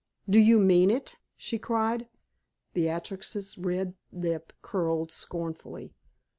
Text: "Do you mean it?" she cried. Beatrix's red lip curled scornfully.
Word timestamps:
"Do 0.27 0.39
you 0.39 0.57
mean 0.59 0.89
it?" 0.89 1.19
she 1.37 1.59
cried. 1.59 2.07
Beatrix's 2.73 3.55
red 3.55 3.93
lip 4.11 4.51
curled 4.63 5.11
scornfully. 5.11 5.93